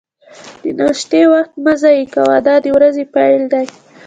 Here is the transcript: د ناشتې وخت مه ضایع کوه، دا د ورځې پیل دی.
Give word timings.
د 0.63 0.63
ناشتې 0.79 1.21
وخت 1.33 1.53
مه 1.63 1.73
ضایع 1.81 2.05
کوه، 2.15 2.35
دا 2.47 2.55
د 2.63 2.65
ورځې 2.77 3.03
پیل 3.15 3.41
دی. 3.53 3.65